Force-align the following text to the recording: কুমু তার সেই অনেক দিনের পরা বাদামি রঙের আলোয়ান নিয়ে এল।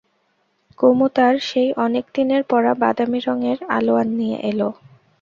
কুমু 0.79 1.07
তার 1.15 1.35
সেই 1.49 1.69
অনেক 1.85 2.05
দিনের 2.15 2.41
পরা 2.51 2.71
বাদামি 2.81 3.19
রঙের 3.19 3.57
আলোয়ান 3.77 4.07
নিয়ে 4.19 4.37
এল। 4.49 4.61